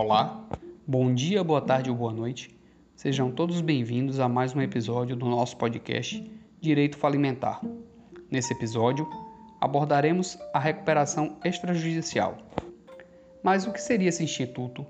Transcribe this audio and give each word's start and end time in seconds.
Olá, 0.00 0.46
bom 0.86 1.12
dia, 1.12 1.42
boa 1.42 1.60
tarde 1.60 1.90
ou 1.90 1.96
boa 1.96 2.12
noite. 2.12 2.56
Sejam 2.94 3.32
todos 3.32 3.60
bem-vindos 3.60 4.20
a 4.20 4.28
mais 4.28 4.54
um 4.54 4.62
episódio 4.62 5.16
do 5.16 5.26
nosso 5.26 5.56
podcast 5.56 6.24
Direito 6.60 6.96
Falimentar. 6.96 7.60
Nesse 8.30 8.52
episódio, 8.52 9.08
abordaremos 9.60 10.38
a 10.54 10.60
recuperação 10.60 11.36
extrajudicial. 11.44 12.38
Mas 13.42 13.66
o 13.66 13.72
que 13.72 13.82
seria 13.82 14.08
esse 14.08 14.22
instituto? 14.22 14.86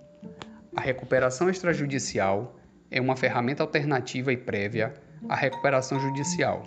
A 0.76 0.82
recuperação 0.82 1.48
extrajudicial 1.48 2.56
é 2.90 3.00
uma 3.00 3.16
ferramenta 3.16 3.62
alternativa 3.62 4.30
e 4.30 4.36
prévia 4.36 4.92
à 5.26 5.34
recuperação 5.34 5.98
judicial, 5.98 6.64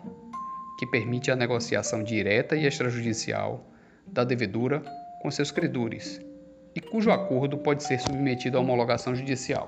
que 0.79 0.87
permite 0.87 1.29
a 1.29 1.35
negociação 1.35 2.03
direta 2.03 2.55
e 2.55 2.65
extrajudicial 2.65 3.67
da 4.07 4.23
devedora 4.23 4.83
com 5.21 5.29
seus 5.29 5.51
credores 5.51 6.19
e 6.75 6.79
cujo 6.79 7.11
acordo 7.11 7.57
pode 7.57 7.83
ser 7.83 7.99
submetido 7.99 8.57
à 8.57 8.61
homologação 8.61 9.13
judicial. 9.15 9.67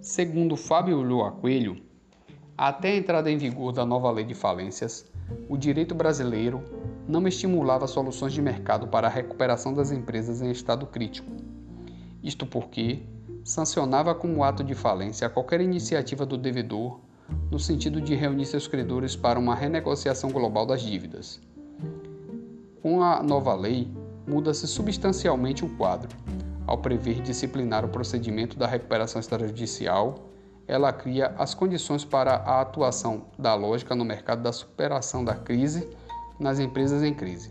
Segundo 0.00 0.56
Fábio 0.56 1.00
Lua 1.00 1.32
Coelho, 1.32 1.82
até 2.56 2.92
a 2.92 2.96
entrada 2.96 3.30
em 3.30 3.36
vigor 3.36 3.72
da 3.72 3.84
nova 3.84 4.10
lei 4.10 4.24
de 4.24 4.34
falências, 4.34 5.10
o 5.48 5.56
direito 5.56 5.94
brasileiro 5.94 6.62
não 7.08 7.26
estimulava 7.26 7.86
soluções 7.86 8.32
de 8.32 8.40
mercado 8.40 8.86
para 8.88 9.06
a 9.06 9.10
recuperação 9.10 9.72
das 9.72 9.90
empresas 9.90 10.42
em 10.42 10.50
estado 10.50 10.86
crítico. 10.86 11.30
Isto 12.22 12.46
porque 12.46 13.02
sancionava 13.44 14.14
como 14.14 14.42
ato 14.42 14.64
de 14.64 14.74
falência 14.74 15.28
qualquer 15.28 15.60
iniciativa 15.60 16.24
do 16.24 16.38
devedor 16.38 17.00
no 17.50 17.58
sentido 17.58 18.00
de 18.00 18.14
reunir 18.14 18.46
seus 18.46 18.66
credores 18.66 19.16
para 19.16 19.38
uma 19.38 19.54
renegociação 19.54 20.30
global 20.30 20.66
das 20.66 20.82
dívidas. 20.82 21.40
Com 22.82 23.02
a 23.02 23.22
nova 23.22 23.54
lei, 23.54 23.90
muda-se 24.26 24.66
substancialmente 24.66 25.64
o 25.64 25.68
quadro. 25.76 26.16
Ao 26.66 26.78
prever 26.78 27.20
disciplinar 27.20 27.84
o 27.84 27.88
procedimento 27.88 28.58
da 28.58 28.66
recuperação 28.66 29.20
extrajudicial, 29.20 30.30
ela 30.66 30.92
cria 30.92 31.34
as 31.38 31.54
condições 31.54 32.04
para 32.04 32.36
a 32.36 32.60
atuação 32.60 33.26
da 33.38 33.54
lógica 33.54 33.94
no 33.94 34.04
mercado 34.04 34.42
da 34.42 34.52
superação 34.52 35.24
da 35.24 35.34
crise 35.34 35.88
nas 36.40 36.58
empresas 36.58 37.02
em 37.02 37.12
crise. 37.12 37.50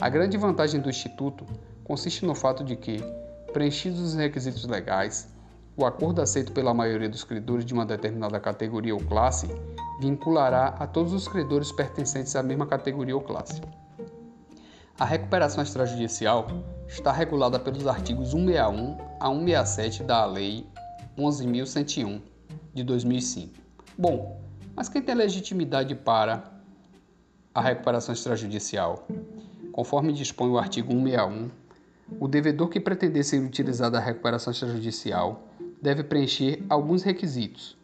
A 0.00 0.08
grande 0.08 0.36
vantagem 0.36 0.80
do 0.80 0.90
Instituto 0.90 1.46
consiste 1.84 2.26
no 2.26 2.34
fato 2.34 2.64
de 2.64 2.74
que, 2.74 2.98
preenchidos 3.52 4.00
os 4.00 4.14
requisitos 4.14 4.66
legais, 4.66 5.32
o 5.76 5.84
acordo 5.84 6.20
aceito 6.20 6.52
pela 6.52 6.74
maioria 6.74 7.08
dos 7.08 7.24
credores 7.24 7.64
de 7.64 7.72
uma 7.72 7.86
determinada 7.86 8.38
categoria 8.40 8.94
ou 8.94 9.00
classe 9.00 9.48
vinculará 10.00 10.68
a 10.78 10.86
todos 10.86 11.12
os 11.12 11.28
credores 11.28 11.72
pertencentes 11.72 12.34
à 12.36 12.42
mesma 12.42 12.66
categoria 12.66 13.14
ou 13.14 13.22
classe. 13.22 13.60
A 14.96 15.04
recuperação 15.04 15.60
extrajudicial 15.64 16.46
está 16.86 17.10
regulada 17.10 17.58
pelos 17.58 17.84
artigos 17.84 18.30
161 18.30 18.96
a 19.18 19.26
167 19.28 20.04
da 20.04 20.24
Lei 20.24 20.64
11.101 21.18 22.22
de 22.72 22.84
2005. 22.84 23.54
Bom, 23.98 24.40
mas 24.76 24.88
quem 24.88 25.02
tem 25.02 25.16
legitimidade 25.16 25.96
para 25.96 26.44
a 27.52 27.60
recuperação 27.60 28.12
extrajudicial? 28.12 29.04
Conforme 29.72 30.12
dispõe 30.12 30.50
o 30.50 30.58
artigo 30.58 30.92
161, 30.92 31.50
o 32.20 32.28
devedor 32.28 32.68
que 32.68 32.78
pretender 32.78 33.24
ser 33.24 33.40
utilizado 33.40 33.96
a 33.96 34.00
recuperação 34.00 34.52
extrajudicial 34.52 35.42
deve 35.82 36.04
preencher 36.04 36.64
alguns 36.68 37.02
requisitos, 37.02 37.76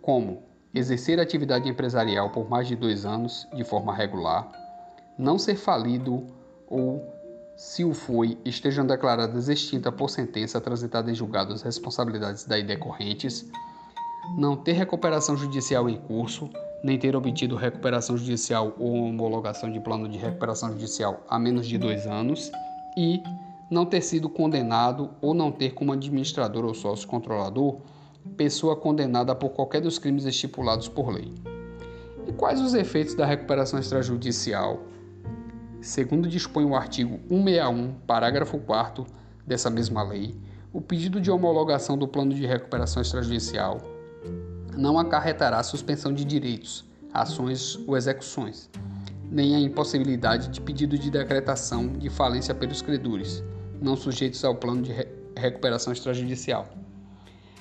como 0.00 0.42
exercer 0.74 1.20
atividade 1.20 1.68
empresarial 1.68 2.30
por 2.30 2.48
mais 2.48 2.66
de 2.66 2.74
dois 2.74 3.04
anos 3.04 3.46
de 3.54 3.62
forma 3.62 3.94
regular 3.94 4.67
não 5.18 5.38
ser 5.38 5.56
falido 5.56 6.24
ou, 6.68 7.04
se 7.56 7.84
o 7.84 7.92
foi, 7.92 8.38
estejam 8.44 8.86
declaradas 8.86 9.48
extinta 9.48 9.90
por 9.90 10.08
sentença 10.08 10.60
transitada 10.60 11.10
em 11.10 11.14
julgado 11.14 11.52
as 11.52 11.62
responsabilidades 11.62 12.44
daí 12.44 12.62
decorrentes, 12.62 13.50
não 14.38 14.56
ter 14.56 14.72
recuperação 14.72 15.36
judicial 15.36 15.88
em 15.88 15.98
curso, 15.98 16.48
nem 16.84 16.98
ter 16.98 17.16
obtido 17.16 17.56
recuperação 17.56 18.16
judicial 18.16 18.74
ou 18.78 18.94
homologação 18.94 19.72
de 19.72 19.80
plano 19.80 20.08
de 20.08 20.18
recuperação 20.18 20.70
judicial 20.70 21.24
há 21.28 21.38
menos 21.38 21.66
de 21.66 21.76
dois 21.76 22.06
anos 22.06 22.52
e 22.96 23.20
não 23.70 23.84
ter 23.84 24.00
sido 24.00 24.28
condenado 24.28 25.10
ou 25.20 25.34
não 25.34 25.50
ter 25.50 25.74
como 25.74 25.92
administrador 25.92 26.64
ou 26.64 26.74
sócio 26.74 27.08
controlador 27.08 27.80
pessoa 28.36 28.76
condenada 28.76 29.34
por 29.34 29.50
qualquer 29.50 29.80
dos 29.80 29.98
crimes 29.98 30.24
estipulados 30.24 30.86
por 30.86 31.08
lei. 31.08 31.32
E 32.26 32.32
quais 32.32 32.60
os 32.60 32.74
efeitos 32.74 33.14
da 33.14 33.24
recuperação 33.24 33.80
extrajudicial 33.80 34.82
Segundo 35.80 36.28
dispõe 36.28 36.64
o 36.64 36.74
artigo 36.74 37.20
161, 37.28 37.94
parágrafo 38.06 38.58
4 38.58 39.06
dessa 39.46 39.70
mesma 39.70 40.02
lei, 40.02 40.34
o 40.72 40.80
pedido 40.80 41.20
de 41.20 41.30
homologação 41.30 41.96
do 41.96 42.08
plano 42.08 42.34
de 42.34 42.44
recuperação 42.44 43.00
extrajudicial 43.00 43.78
não 44.76 44.98
acarretará 44.98 45.62
suspensão 45.62 46.12
de 46.12 46.24
direitos, 46.24 46.84
ações 47.12 47.78
ou 47.86 47.96
execuções, 47.96 48.68
nem 49.30 49.54
a 49.54 49.60
impossibilidade 49.60 50.48
de 50.48 50.60
pedido 50.60 50.98
de 50.98 51.10
decretação 51.10 51.86
de 51.88 52.10
falência 52.10 52.54
pelos 52.54 52.82
credores, 52.82 53.42
não 53.80 53.96
sujeitos 53.96 54.44
ao 54.44 54.56
plano 54.56 54.82
de 54.82 54.92
recuperação 55.36 55.92
extrajudicial. 55.92 56.66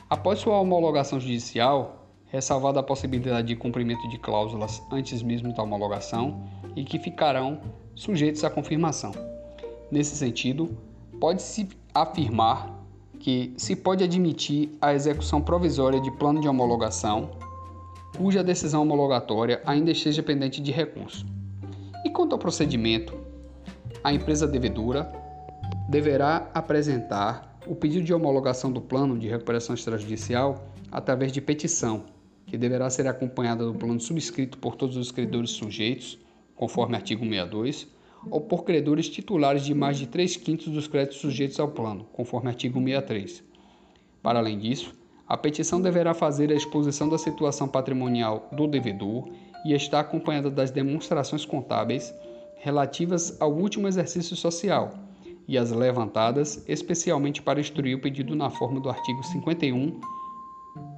Após 0.10 0.40
sua 0.40 0.60
homologação 0.60 1.20
judicial, 1.20 2.08
ressalvada 2.26 2.80
a 2.80 2.84
possibilidade 2.84 3.48
de 3.48 3.56
cumprimento 3.56 4.08
de 4.10 4.18
cláusulas 4.18 4.82
antes 4.92 5.22
mesmo 5.22 5.54
da 5.54 5.64
homologação 5.64 6.44
e 6.76 6.84
que 6.84 7.00
ficarão 7.00 7.62
sujeitos 7.98 8.44
à 8.44 8.50
confirmação. 8.50 9.12
Nesse 9.92 10.16
sentido, 10.16 10.78
pode-se 11.20 11.68
afirmar 11.94 12.78
que 13.20 13.54
se 13.58 13.76
pode 13.76 14.04
admitir 14.04 14.70
a 14.80 14.94
execução 14.94 15.42
provisória 15.42 16.00
de 16.00 16.12
plano 16.12 16.40
de 16.40 16.48
homologação 16.48 17.32
cuja 18.16 18.44
decisão 18.44 18.84
homologatória 18.84 19.62
ainda 19.66 19.92
esteja 19.92 20.22
pendente 20.22 20.62
de 20.62 20.72
recurso. 20.72 21.26
E 22.06 22.10
quanto 22.10 22.34
ao 22.34 22.40
procedimento, 22.40 23.18
a 24.04 24.14
empresa 24.14 24.48
devedora 24.48 25.12
deverá 25.90 26.50
apresentar 26.54 27.58
o 27.66 27.76
pedido 27.76 28.06
de 28.06 28.14
homologação 28.14 28.72
do 28.72 28.80
plano 28.80 29.18
de 29.18 29.28
recuperação 29.28 29.74
extrajudicial 29.74 30.68
através 30.92 31.32
de 31.32 31.42
petição, 31.42 32.06
que 32.46 32.58
deverá 32.58 32.90
ser 32.90 33.08
acompanhada 33.08 33.66
do 33.66 33.74
plano 33.74 34.00
subscrito 34.00 34.58
por 34.60 34.76
todos 34.76 34.96
os 34.96 35.12
credores 35.12 35.52
sujeitos 35.52 36.18
conforme 36.58 36.96
artigo 36.96 37.24
62, 37.24 37.88
ou 38.30 38.42
por 38.42 38.66
credores 38.66 39.08
titulares 39.08 39.64
de 39.64 39.74
mais 39.74 39.98
de 39.98 40.08
3 40.08 40.36
quintos 40.38 40.68
dos 40.68 40.88
créditos 40.88 41.20
sujeitos 41.20 41.60
ao 41.60 41.70
plano, 41.70 42.06
conforme 42.12 42.50
artigo 42.50 42.80
63. 42.80 43.44
Para 44.22 44.40
além 44.40 44.58
disso, 44.58 44.94
a 45.28 45.38
petição 45.38 45.80
deverá 45.80 46.14
fazer 46.14 46.52
a 46.52 46.56
exposição 46.56 47.08
da 47.08 47.18
situação 47.18 47.68
patrimonial 47.68 48.50
do 48.52 48.68
devedor 48.68 49.30
e 49.66 49.74
estar 49.74 50.00
acompanhada 50.00 50.50
das 50.50 50.72
demonstrações 50.72 51.46
contábeis 51.46 52.14
relativas 52.58 53.40
ao 53.40 53.54
último 53.54 53.88
exercício 53.88 54.36
social 54.36 54.92
e 55.48 55.58
as 55.58 55.72
levantadas 55.72 56.64
especialmente 56.68 57.42
para 57.42 57.60
instruir 57.60 57.96
o 57.96 58.02
pedido 58.02 58.36
na 58.36 58.50
forma 58.50 58.80
do 58.80 58.90
artigo 58.90 59.24
51, 59.24 60.00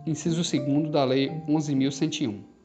inciso 0.08 0.42
2 0.42 0.90
da 0.90 1.04
Lei 1.04 1.30
11.101 1.48 2.59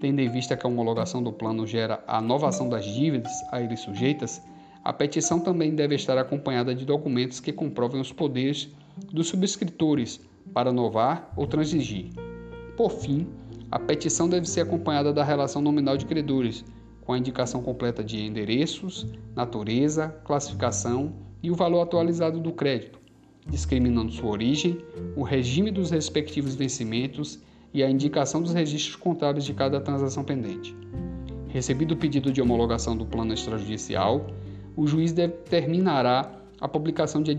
tendo 0.00 0.20
em 0.20 0.28
vista 0.28 0.56
que 0.56 0.66
a 0.66 0.68
homologação 0.68 1.22
do 1.22 1.32
plano 1.32 1.66
gera 1.66 2.02
a 2.06 2.20
novação 2.20 2.68
das 2.68 2.84
dívidas 2.84 3.32
a 3.50 3.60
ele 3.60 3.76
sujeitas, 3.76 4.42
a 4.84 4.92
petição 4.92 5.40
também 5.40 5.74
deve 5.74 5.94
estar 5.94 6.16
acompanhada 6.16 6.74
de 6.74 6.84
documentos 6.84 7.40
que 7.40 7.52
comprovem 7.52 8.00
os 8.00 8.12
poderes 8.12 8.68
dos 9.12 9.28
subscritores 9.28 10.20
para 10.52 10.72
novar 10.72 11.32
ou 11.36 11.46
transigir. 11.46 12.10
Por 12.76 12.90
fim, 12.90 13.26
a 13.70 13.78
petição 13.78 14.28
deve 14.28 14.48
ser 14.48 14.62
acompanhada 14.62 15.12
da 15.12 15.22
relação 15.22 15.60
nominal 15.60 15.96
de 15.96 16.06
credores, 16.06 16.64
com 17.02 17.12
a 17.12 17.18
indicação 17.18 17.62
completa 17.62 18.02
de 18.02 18.24
endereços, 18.24 19.06
natureza, 19.34 20.08
classificação 20.24 21.12
e 21.42 21.50
o 21.50 21.54
valor 21.54 21.80
atualizado 21.80 22.40
do 22.40 22.52
crédito, 22.52 22.98
discriminando 23.46 24.12
sua 24.12 24.30
origem, 24.30 24.78
o 25.16 25.22
regime 25.22 25.70
dos 25.70 25.90
respectivos 25.90 26.54
vencimentos 26.54 27.40
e 27.78 27.82
a 27.84 27.88
indicação 27.88 28.42
dos 28.42 28.52
registros 28.52 28.96
contábeis 28.96 29.44
de 29.44 29.54
cada 29.54 29.80
transação 29.80 30.24
pendente. 30.24 30.76
Recebido 31.46 31.92
o 31.92 31.96
pedido 31.96 32.32
de 32.32 32.42
homologação 32.42 32.96
do 32.96 33.06
plano 33.06 33.32
extrajudicial, 33.32 34.26
o 34.76 34.84
juiz 34.84 35.12
determinará 35.12 36.28
a 36.60 36.66
publicação 36.66 37.22
de 37.22 37.30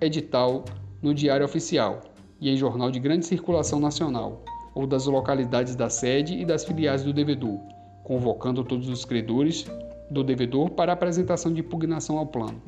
edital 0.00 0.64
no 1.02 1.12
Diário 1.12 1.44
Oficial 1.44 2.00
e 2.40 2.48
em 2.48 2.56
jornal 2.56 2.92
de 2.92 3.00
grande 3.00 3.26
circulação 3.26 3.80
nacional, 3.80 4.44
ou 4.72 4.86
das 4.86 5.06
localidades 5.06 5.74
da 5.74 5.90
sede 5.90 6.38
e 6.38 6.44
das 6.44 6.64
filiais 6.64 7.02
do 7.02 7.12
devedor, 7.12 7.58
convocando 8.04 8.62
todos 8.62 8.88
os 8.88 9.04
credores 9.04 9.66
do 10.08 10.22
devedor 10.22 10.70
para 10.70 10.92
apresentação 10.92 11.52
de 11.52 11.60
impugnação 11.60 12.18
ao 12.18 12.26
plano. 12.26 12.62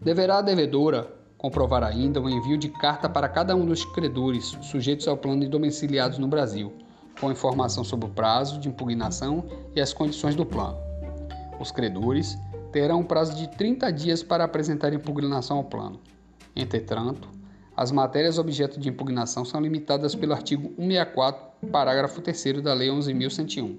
Deverá 0.00 0.38
a 0.38 0.42
devedora 0.42 1.12
comprovar 1.44 1.84
ainda 1.84 2.22
o 2.22 2.30
envio 2.30 2.56
de 2.56 2.70
carta 2.70 3.06
para 3.06 3.28
cada 3.28 3.54
um 3.54 3.66
dos 3.66 3.84
credores 3.84 4.56
sujeitos 4.62 5.06
ao 5.06 5.14
plano 5.14 5.44
e 5.44 5.46
domiciliados 5.46 6.16
no 6.16 6.26
Brasil, 6.26 6.72
com 7.20 7.30
informação 7.30 7.84
sobre 7.84 8.06
o 8.06 8.08
prazo 8.08 8.58
de 8.58 8.66
impugnação 8.66 9.44
e 9.76 9.80
as 9.82 9.92
condições 9.92 10.34
do 10.34 10.46
plano. 10.46 10.78
Os 11.60 11.70
credores 11.70 12.38
terão 12.72 13.00
um 13.00 13.04
prazo 13.04 13.36
de 13.36 13.46
30 13.46 13.92
dias 13.92 14.22
para 14.22 14.42
apresentar 14.42 14.94
impugnação 14.94 15.58
ao 15.58 15.64
plano. 15.64 16.00
Entretanto, 16.56 17.28
as 17.76 17.92
matérias 17.92 18.38
objeto 18.38 18.80
de 18.80 18.88
impugnação 18.88 19.44
são 19.44 19.60
limitadas 19.60 20.14
pelo 20.14 20.32
artigo 20.32 20.68
164, 20.78 21.68
parágrafo 21.70 22.22
3 22.22 22.62
da 22.62 22.72
Lei 22.72 22.88
11.101. 22.88 23.76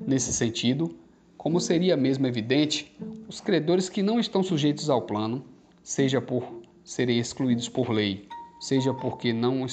Nesse 0.00 0.32
sentido, 0.32 0.96
como 1.36 1.60
seria 1.60 1.94
mesmo 1.94 2.26
evidente, 2.26 2.96
os 3.28 3.38
credores 3.38 3.90
que 3.90 4.02
não 4.02 4.18
estão 4.18 4.42
sujeitos 4.42 4.88
ao 4.88 5.02
plano, 5.02 5.44
seja 5.82 6.22
por 6.22 6.59
serem 6.92 7.18
excluídos 7.18 7.68
por 7.68 7.90
lei, 7.90 8.26
seja 8.60 8.92
porque 8.94 9.32
não 9.32 9.66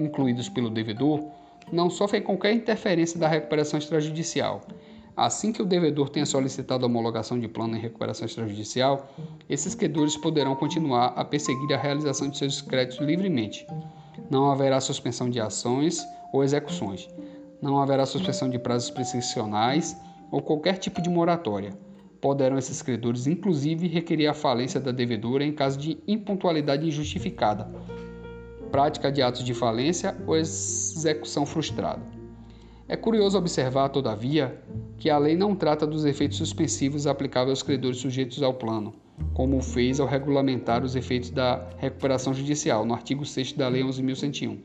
incluídos 0.00 0.48
pelo 0.48 0.70
devedor, 0.70 1.24
não 1.72 1.90
sofrem 1.90 2.22
qualquer 2.22 2.52
interferência 2.52 3.18
da 3.18 3.28
recuperação 3.28 3.78
extrajudicial 3.78 4.62
Assim 5.18 5.52
que 5.52 5.60
o 5.60 5.66
devedor 5.66 6.10
tenha 6.10 6.24
solicitado 6.24 6.84
a 6.84 6.88
homologação 6.88 7.40
de 7.40 7.48
plano 7.48 7.76
em 7.76 7.80
recuperação 7.80 8.24
extrajudicial, 8.24 9.08
esses 9.50 9.74
credores 9.74 10.16
poderão 10.16 10.54
continuar 10.54 11.06
a 11.16 11.24
perseguir 11.24 11.74
a 11.74 11.76
realização 11.76 12.28
de 12.28 12.38
seus 12.38 12.62
créditos 12.62 13.04
livremente. 13.04 13.66
Não 14.30 14.48
haverá 14.48 14.80
suspensão 14.80 15.28
de 15.28 15.40
ações 15.40 16.06
ou 16.32 16.44
execuções. 16.44 17.08
Não 17.60 17.80
haverá 17.80 18.06
suspensão 18.06 18.48
de 18.48 18.60
prazos 18.60 18.90
prescricionais 18.90 19.96
ou 20.30 20.40
qualquer 20.40 20.78
tipo 20.78 21.02
de 21.02 21.10
moratória. 21.10 21.72
Poderão 22.20 22.58
esses 22.58 22.82
credores, 22.82 23.26
inclusive, 23.26 23.86
requerer 23.86 24.28
a 24.28 24.34
falência 24.34 24.80
da 24.80 24.90
devedora 24.90 25.44
em 25.44 25.52
caso 25.52 25.78
de 25.78 25.98
impontualidade 26.06 26.86
injustificada, 26.86 27.70
prática 28.72 29.10
de 29.10 29.22
atos 29.22 29.44
de 29.44 29.54
falência 29.54 30.16
ou 30.26 30.36
execução 30.36 31.46
frustrada. 31.46 32.02
É 32.88 32.96
curioso 32.96 33.36
observar, 33.36 33.90
todavia, 33.90 34.60
que 34.96 35.10
a 35.10 35.18
lei 35.18 35.36
não 35.36 35.54
trata 35.54 35.86
dos 35.86 36.04
efeitos 36.04 36.38
suspensivos 36.38 37.06
aplicáveis 37.06 37.50
aos 37.50 37.62
credores 37.62 37.98
sujeitos 37.98 38.42
ao 38.42 38.54
plano, 38.54 38.94
como 39.34 39.60
fez 39.60 40.00
ao 40.00 40.06
regulamentar 40.06 40.82
os 40.82 40.96
efeitos 40.96 41.30
da 41.30 41.68
recuperação 41.76 42.32
judicial, 42.32 42.84
no 42.84 42.94
artigo 42.94 43.24
6 43.24 43.52
da 43.52 43.68
Lei 43.68 43.82
11.101. 43.82 44.58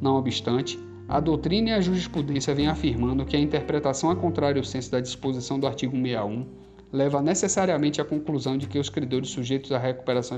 Não 0.00 0.16
obstante, 0.16 0.78
a 1.08 1.20
doutrina 1.20 1.70
e 1.70 1.72
a 1.72 1.80
jurisprudência 1.80 2.54
vêm 2.54 2.68
afirmando 2.68 3.24
que 3.24 3.36
a 3.36 3.40
interpretação 3.40 4.10
a 4.10 4.16
contrário 4.16 4.58
ao 4.58 4.64
senso 4.64 4.90
da 4.90 5.00
disposição 5.00 5.58
do 5.58 5.66
artigo 5.66 5.96
61 5.96 6.46
leva 6.92 7.22
necessariamente 7.22 8.00
à 8.00 8.04
conclusão 8.04 8.56
de 8.56 8.66
que 8.66 8.78
os 8.78 8.88
credores 8.88 9.30
sujeitos 9.30 9.72
à 9.72 9.78
recuperação 9.78 10.36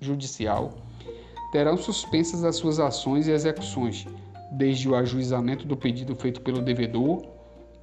judicial 0.00 0.74
terão 1.52 1.76
suspensas 1.76 2.44
as 2.44 2.56
suas 2.56 2.80
ações 2.80 3.28
e 3.28 3.30
execuções, 3.30 4.06
desde 4.52 4.88
o 4.88 4.96
ajuizamento 4.96 5.66
do 5.66 5.76
pedido 5.76 6.14
feito 6.14 6.40
pelo 6.40 6.60
devedor 6.60 7.24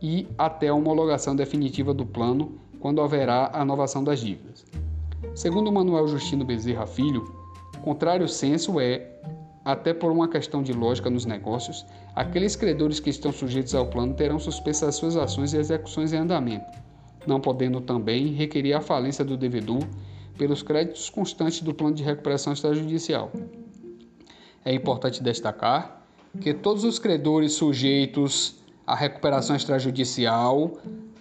e 0.01 0.27
até 0.37 0.67
a 0.67 0.75
homologação 0.75 1.35
definitiva 1.35 1.93
do 1.93 2.05
plano, 2.05 2.59
quando 2.79 3.01
haverá 3.01 3.49
a 3.53 3.63
inovação 3.63 4.03
das 4.03 4.19
dívidas. 4.19 4.65
Segundo 5.33 5.71
Manuel 5.71 6.07
Justino 6.07 6.43
Bezerra 6.43 6.85
Filho, 6.85 7.23
contrário 7.81 8.27
senso 8.27 8.79
é, 8.79 9.09
até 9.63 9.93
por 9.93 10.11
uma 10.11 10.27
questão 10.27 10.61
de 10.61 10.73
lógica 10.73 11.09
nos 11.09 11.25
negócios, 11.25 11.85
aqueles 12.15 12.55
credores 12.55 12.99
que 12.99 13.09
estão 13.09 13.31
sujeitos 13.31 13.73
ao 13.73 13.87
plano 13.87 14.13
terão 14.13 14.37
suspensas 14.37 14.89
as 14.89 14.95
suas 14.95 15.15
ações 15.15 15.53
e 15.53 15.57
execuções 15.57 16.11
em 16.11 16.17
andamento, 16.17 16.65
não 17.25 17.39
podendo 17.39 17.79
também 17.79 18.33
requerer 18.33 18.73
a 18.73 18.81
falência 18.81 19.23
do 19.23 19.37
devedor 19.37 19.79
pelos 20.37 20.61
créditos 20.61 21.09
constantes 21.09 21.61
do 21.61 21.73
plano 21.73 21.95
de 21.95 22.03
recuperação 22.03 22.53
extrajudicial. 22.53 23.31
É 24.65 24.73
importante 24.73 25.21
destacar 25.21 26.05
que 26.41 26.53
todos 26.53 26.83
os 26.83 26.99
credores 26.99 27.53
sujeitos 27.53 28.55
à 28.85 28.95
recuperação 28.95 29.55
extrajudicial 29.55 30.77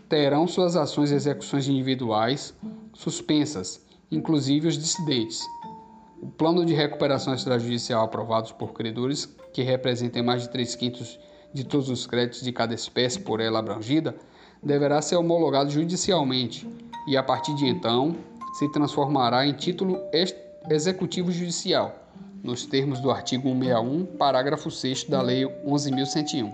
terão 0.08 0.46
suas 0.46 0.76
ações 0.76 1.10
e 1.10 1.14
execuções 1.14 1.68
individuais 1.68 2.54
suspensas, 2.92 3.84
inclusive 4.10 4.68
os 4.68 4.78
dissidentes. 4.78 5.40
O 6.22 6.26
plano 6.28 6.64
de 6.64 6.72
recuperação 6.72 7.34
extrajudicial 7.34 8.04
aprovado 8.04 8.54
por 8.54 8.72
credores 8.72 9.28
que 9.52 9.60
representem 9.60 10.22
mais 10.22 10.42
de 10.42 10.50
3 10.50 10.76
quintos 10.76 11.18
de 11.52 11.64
todos 11.64 11.88
os 11.88 12.06
créditos 12.06 12.42
de 12.42 12.52
cada 12.52 12.72
espécie 12.72 13.18
por 13.18 13.40
ela 13.40 13.58
abrangida 13.58 14.14
deverá 14.62 15.02
ser 15.02 15.16
homologado 15.16 15.68
judicialmente 15.68 16.64
e, 17.08 17.16
a 17.16 17.24
partir 17.24 17.56
de 17.56 17.66
então, 17.66 18.14
se 18.56 18.70
transformará 18.70 19.44
em 19.44 19.52
título 19.52 19.98
executivo 20.70 21.32
judicial 21.32 21.92
nos 22.40 22.66
termos 22.66 23.00
do 23.00 23.10
artigo 23.10 23.48
161, 23.48 24.06
parágrafo 24.16 24.70
6 24.70 25.04
da 25.04 25.20
Lei 25.20 25.44
11.101. 25.44 26.52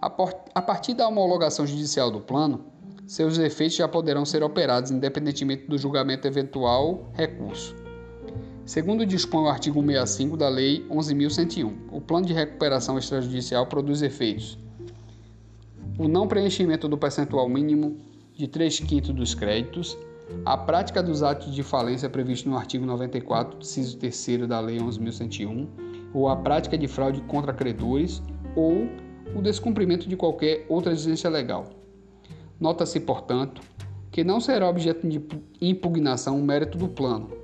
A 0.00 0.62
partir 0.62 0.94
da 0.94 1.06
homologação 1.06 1.66
judicial 1.66 2.10
do 2.10 2.20
plano, 2.20 2.64
seus 3.06 3.36
efeitos 3.36 3.76
já 3.76 3.86
poderão 3.86 4.24
ser 4.24 4.42
operados 4.42 4.90
independentemente 4.90 5.66
do 5.66 5.76
julgamento 5.76 6.26
eventual 6.26 7.12
recurso. 7.12 7.87
Segundo 8.68 9.06
dispõe 9.06 9.44
o 9.44 9.48
artigo 9.48 9.80
65 9.80 10.36
da 10.36 10.46
Lei 10.46 10.86
11.101, 10.90 11.72
o 11.90 12.02
plano 12.02 12.26
de 12.26 12.34
recuperação 12.34 12.98
extrajudicial 12.98 13.64
produz 13.64 14.02
efeitos. 14.02 14.58
O 15.98 16.06
não 16.06 16.28
preenchimento 16.28 16.86
do 16.86 16.98
percentual 16.98 17.48
mínimo 17.48 17.96
de 18.34 18.46
3 18.46 18.80
quintos 18.80 19.08
dos 19.14 19.34
créditos, 19.34 19.96
a 20.44 20.54
prática 20.54 21.02
dos 21.02 21.22
atos 21.22 21.54
de 21.54 21.62
falência 21.62 22.10
previsto 22.10 22.46
no 22.46 22.58
artigo 22.58 22.84
94, 22.84 23.58
inciso 23.58 23.96
3 23.96 24.46
da 24.46 24.60
Lei 24.60 24.76
11.101, 24.76 25.66
ou 26.12 26.28
a 26.28 26.36
prática 26.36 26.76
de 26.76 26.86
fraude 26.86 27.22
contra 27.22 27.54
credores, 27.54 28.22
ou 28.54 28.86
o 29.34 29.40
descumprimento 29.40 30.06
de 30.06 30.14
qualquer 30.14 30.66
outra 30.68 30.92
exigência 30.92 31.30
legal. 31.30 31.70
Nota-se, 32.60 33.00
portanto, 33.00 33.62
que 34.10 34.22
não 34.22 34.42
será 34.42 34.68
objeto 34.68 35.08
de 35.08 35.22
impugnação 35.58 36.38
o 36.38 36.42
mérito 36.42 36.76
do 36.76 36.86
plano. 36.86 37.37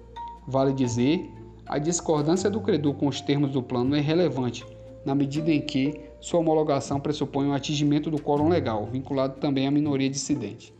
Vale 0.46 0.72
dizer, 0.72 1.30
a 1.66 1.78
discordância 1.78 2.50
do 2.50 2.60
credor 2.60 2.94
com 2.94 3.08
os 3.08 3.20
termos 3.20 3.50
do 3.50 3.62
plano 3.62 3.94
é 3.94 3.98
irrelevante, 3.98 4.64
na 5.04 5.14
medida 5.14 5.50
em 5.50 5.60
que 5.60 6.00
sua 6.20 6.40
homologação 6.40 7.00
pressupõe 7.00 7.46
o 7.46 7.50
um 7.50 7.54
atingimento 7.54 8.10
do 8.10 8.20
quórum 8.20 8.48
legal, 8.48 8.86
vinculado 8.86 9.40
também 9.40 9.66
à 9.66 9.70
minoria 9.70 10.08
dissidente. 10.08 10.74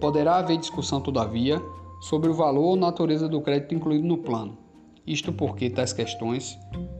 Poderá 0.00 0.36
haver 0.36 0.56
discussão, 0.56 1.00
todavia, 1.00 1.62
sobre 2.00 2.28
o 2.28 2.34
valor 2.34 2.64
ou 2.64 2.76
natureza 2.76 3.28
do 3.28 3.40
crédito 3.40 3.74
incluído 3.74 4.06
no 4.06 4.18
plano. 4.18 4.58
Isto 5.06 5.32
porque 5.32 5.70
tais 5.70 5.92
questões 5.92 6.58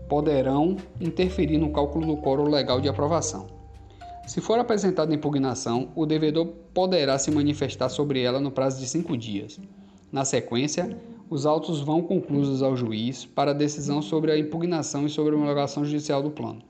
poderão 0.08 0.76
interferir 1.00 1.58
no 1.58 1.72
cálculo 1.72 2.06
do 2.06 2.16
quórum 2.16 2.48
legal 2.48 2.80
de 2.80 2.88
aprovação. 2.88 3.46
Se 4.26 4.40
for 4.40 4.58
apresentada 4.58 5.14
impugnação, 5.14 5.90
o 5.96 6.06
devedor 6.06 6.46
poderá 6.72 7.18
se 7.18 7.30
manifestar 7.30 7.88
sobre 7.88 8.22
ela 8.22 8.40
no 8.40 8.50
prazo 8.50 8.78
de 8.78 8.88
cinco 8.88 9.16
dias. 9.16 9.60
Na 10.12 10.24
sequência, 10.24 10.96
os 11.32 11.46
autos 11.46 11.80
vão 11.80 12.02
conclusos 12.02 12.62
ao 12.62 12.76
juiz 12.76 13.24
para 13.24 13.54
decisão 13.54 14.02
sobre 14.02 14.30
a 14.30 14.38
impugnação 14.38 15.06
e 15.06 15.08
sobre 15.08 15.32
a 15.32 15.38
homologação 15.38 15.82
judicial 15.82 16.22
do 16.22 16.30
plano. 16.30 16.60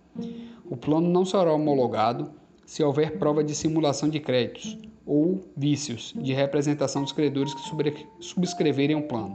O 0.70 0.76
plano 0.76 1.08
não 1.08 1.24
será 1.24 1.52
homologado 1.52 2.30
se 2.64 2.80
houver 2.80 3.18
prova 3.18 3.42
de 3.42 3.56
simulação 3.56 4.08
de 4.08 4.20
créditos, 4.20 4.78
ou 5.04 5.40
vícios 5.56 6.14
de 6.16 6.32
representação 6.32 7.02
dos 7.02 7.10
credores 7.10 7.52
que 7.52 8.06
subscreverem 8.20 8.94
o 8.94 9.08
plano. 9.08 9.34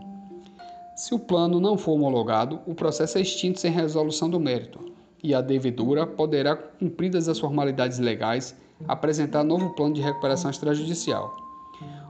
Se 0.95 1.13
o 1.13 1.19
plano 1.19 1.59
não 1.59 1.77
for 1.77 1.91
homologado, 1.91 2.61
o 2.65 2.73
processo 2.73 3.17
é 3.17 3.21
extinto 3.21 3.59
sem 3.59 3.69
resolução 3.69 4.29
do 4.29 4.39
mérito 4.39 4.79
e 5.21 5.35
a 5.35 5.41
devedora 5.41 6.07
poderá, 6.07 6.55
cumpridas 6.55 7.27
as 7.27 7.37
formalidades 7.37 7.99
legais, 7.99 8.55
apresentar 8.87 9.43
novo 9.43 9.75
plano 9.75 9.93
de 9.93 9.99
recuperação 9.99 10.49
extrajudicial. 10.49 11.46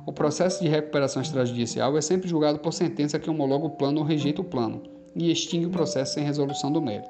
O 0.08 0.14
processo 0.14 0.64
de 0.64 0.70
recuperação 0.70 1.22
extrajudicial 1.22 1.98
é 1.98 2.02
sempre 2.02 2.30
julgado 2.30 2.60
por 2.60 2.72
sentença 2.72 3.20
que 3.20 3.30
homologa 3.30 3.66
o 3.66 3.72
plano 3.72 4.00
ou 4.00 4.06
rejeita 4.06 4.40
o 4.40 4.46
plano 4.46 4.82
e 5.14 5.30
extingue 5.30 5.66
o 5.66 5.70
processo 5.70 6.14
sem 6.14 6.24
resolução 6.24 6.72
do 6.72 6.82
mérito. 6.82 7.10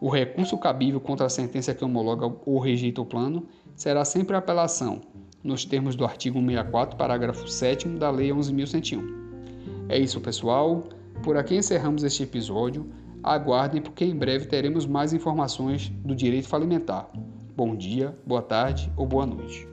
O 0.00 0.08
recurso 0.08 0.58
cabível 0.58 1.00
contra 1.00 1.26
a 1.26 1.30
sentença 1.30 1.72
que 1.72 1.84
homologa 1.84 2.26
ou 2.44 2.58
rejeita 2.58 3.00
o 3.00 3.06
plano 3.06 3.46
será 3.76 4.04
sempre 4.04 4.34
apelação, 4.34 5.00
nos 5.44 5.64
termos 5.64 5.94
do 5.94 6.04
artigo 6.04 6.40
64, 6.40 6.96
parágrafo 6.96 7.46
7 7.46 7.86
da 7.90 8.10
Lei 8.10 8.30
11.101. 8.30 9.00
É 9.88 9.96
isso, 9.96 10.20
pessoal. 10.20 10.82
Por 11.22 11.36
aqui 11.36 11.54
encerramos 11.54 12.02
este 12.02 12.24
episódio. 12.24 12.84
Aguardem, 13.22 13.80
porque 13.80 14.04
em 14.04 14.16
breve 14.16 14.46
teremos 14.46 14.86
mais 14.86 15.12
informações 15.12 15.88
do 16.04 16.16
direito 16.16 16.48
falimentar. 16.48 17.08
Bom 17.56 17.76
dia, 17.76 18.18
boa 18.26 18.42
tarde 18.42 18.92
ou 18.96 19.06
boa 19.06 19.24
noite. 19.24 19.71